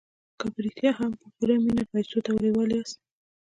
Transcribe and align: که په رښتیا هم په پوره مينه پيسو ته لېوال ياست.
که 0.39 0.45
په 0.53 0.59
رښتیا 0.65 0.91
هم 0.99 1.11
په 1.19 1.25
پوره 1.35 1.55
مينه 1.63 1.83
پيسو 1.91 2.19
ته 2.25 2.31
لېوال 2.43 2.69
ياست. 2.77 2.97